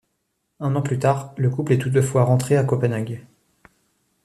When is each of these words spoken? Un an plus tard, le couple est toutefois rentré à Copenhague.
Un 0.59 0.75
an 0.75 0.81
plus 0.81 0.97
tard, 0.97 1.31
le 1.37 1.51
couple 1.51 1.73
est 1.73 1.77
toutefois 1.77 2.23
rentré 2.23 2.57
à 2.57 2.63
Copenhague. 2.63 3.23